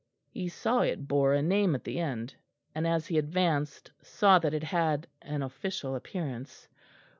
[0.31, 2.33] He saw it bore a name at the end,
[2.73, 6.67] and as he advanced saw that it had an official appearance.